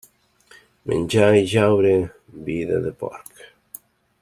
[0.91, 1.93] Menjar i jeure,
[2.49, 3.47] vida de porc.